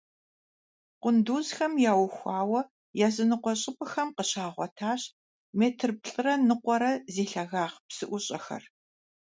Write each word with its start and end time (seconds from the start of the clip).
Къундузхэм 1.01 1.73
яухуауэ 1.91 2.61
языныкъуэ 3.07 3.53
щӀыпӀэхэм 3.61 4.09
къыщагъуэтащ 4.15 5.01
метр 5.59 5.89
плӀырэ 6.01 6.33
ныкъуэрэ 6.47 6.91
зи 7.13 7.23
лъагагъ 7.31 7.75
псыӀущӀэхэр. 7.87 8.63